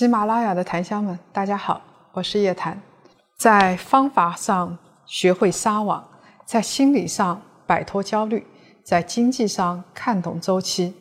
[0.00, 1.78] 喜马拉雅的檀香们，大家好，
[2.14, 2.80] 我是叶檀。
[3.36, 6.02] 在方法上学会撒网，
[6.46, 8.42] 在心理上摆脱焦虑，
[8.82, 10.94] 在经济上看懂周期。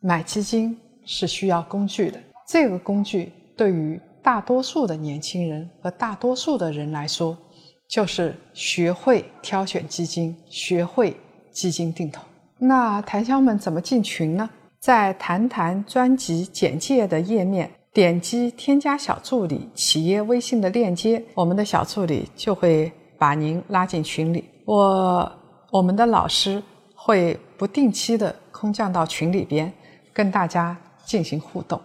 [0.00, 7.36] 买基金是需要工具的，这个工具对于大多数的年轻人和大多数的人来说，
[7.88, 11.16] 就是学会挑选基金，学会
[11.50, 12.22] 基金定投。
[12.58, 14.48] 那檀香们怎么进群呢？
[14.78, 17.68] 在谈谈专辑简介的页面。
[17.96, 24.44] 点击添加小助理企业微信的链接，我们的小助理就会把您拉进群里。
[24.66, 25.32] 我
[25.70, 26.62] 我们的老师
[26.94, 29.72] 会不定期的空降到群里边，
[30.12, 31.80] 跟大家进行互动。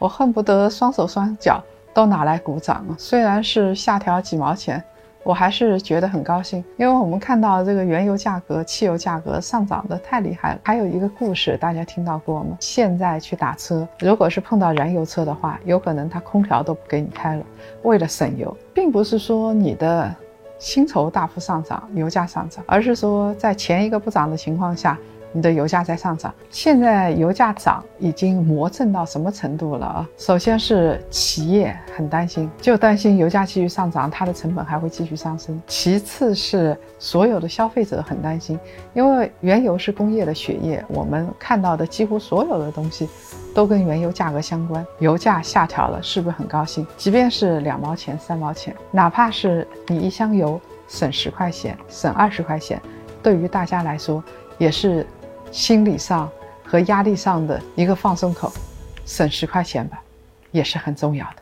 [0.00, 1.62] 我恨不得双手双脚
[1.94, 2.96] 都拿来鼓掌啊！
[2.98, 4.82] 虽然是下调几毛钱。
[5.26, 10.60] 我还是觉得很高兴，因为我们看到这个原油价格、汽油价格上涨的太厉害了。
[10.62, 12.56] 还有一个故事，大家听到过吗？
[12.60, 17.42] 现在去打车，如果是碰到燃油车的话，有可能它空调都不给你开了，
[17.82, 20.14] 为了省油，并不是说你的
[20.60, 24.96] 薪酬大幅上涨，油价上涨，而是说在前一个不涨的情况下。
[25.36, 30.08] 你的油价在上涨，现在油价涨已经魔怔到什么程度了啊？
[30.16, 35.60] 首先是企业很担心，就担心油价继续上涨，它的成本还会继续上升。
[35.66, 38.58] 其次是所有的消费者很担心，
[38.94, 43.06] 因为原油是工业的血液，我们看到的几乎所有的东西
[43.54, 44.82] 都跟原油价格相关。
[45.00, 46.86] 油价下调了，是不是很高兴？
[46.96, 52.80] 即便是两毛钱、三毛钱，哪怕是你一箱油省十块钱、省二十块钱，
[53.22, 54.24] 对于大家来说
[54.56, 55.06] 也是。
[55.50, 56.30] 心理上
[56.64, 58.52] 和压力上的一个放松口，
[59.04, 60.00] 省十块钱吧，
[60.50, 61.36] 也是很重要的。